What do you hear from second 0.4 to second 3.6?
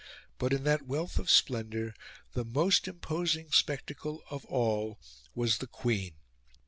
in that wealth of splendour, the most imposing